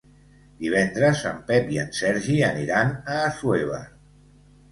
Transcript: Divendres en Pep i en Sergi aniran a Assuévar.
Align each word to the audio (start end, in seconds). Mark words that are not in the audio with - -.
Divendres 0.61 1.19
en 1.31 1.43
Pep 1.49 1.69
i 1.75 1.77
en 1.83 1.91
Sergi 1.99 2.37
aniran 2.49 2.95
a 3.17 3.21
Assuévar. 3.29 3.85